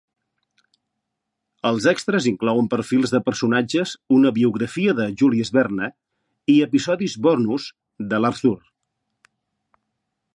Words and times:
Els 1.71 1.85
extres 1.91 2.27
inclouen 2.31 2.69
perfils 2.71 3.13
de 3.15 3.21
personatges, 3.27 3.93
una 4.19 4.31
biografia 4.39 4.95
de 5.01 5.07
Jules 5.21 5.53
Verne 5.59 5.91
i 6.55 6.59
episodis 6.69 7.19
bonus 7.29 7.69
d'Arthur! 8.15 8.57